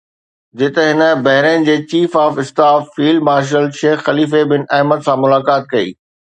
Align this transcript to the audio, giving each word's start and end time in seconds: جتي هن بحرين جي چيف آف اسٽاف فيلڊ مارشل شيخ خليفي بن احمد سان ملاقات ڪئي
جتي 0.59 0.85
هن 0.91 1.01
بحرين 1.25 1.67
جي 1.67 1.75
چيف 1.91 2.17
آف 2.23 2.39
اسٽاف 2.45 2.89
فيلڊ 2.97 3.23
مارشل 3.29 3.71
شيخ 3.83 4.03
خليفي 4.11 4.43
بن 4.53 4.67
احمد 4.81 5.09
سان 5.09 5.25
ملاقات 5.27 5.73
ڪئي 5.75 5.89